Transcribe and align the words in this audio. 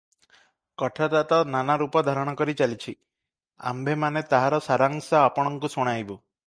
କଥାଟା 0.81 1.19
ତ 1.31 1.37
ନାନା 1.57 1.75
ରୂପ 1.81 2.03
ଧାରଣ 2.09 2.33
କରି 2.41 2.57
ଚାଲିଛି, 2.63 2.97
ଆମ୍ଭେମାନେ 3.73 4.27
ତାହାର 4.35 4.63
ସାରାଂଶ 4.71 5.21
ଆପଣଙ୍କୁ 5.29 5.75
ଶୁଣାଇବୁ। 5.79 6.17